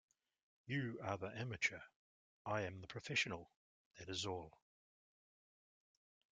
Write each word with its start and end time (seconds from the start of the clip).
You 0.65 0.97
are 1.03 1.15
the 1.15 1.27
amateur, 1.27 1.81
I 2.43 2.61
am 2.61 2.81
the 2.81 2.87
professional— 2.87 3.51
that 3.99 4.09
is 4.09 4.25
all. 4.25 4.57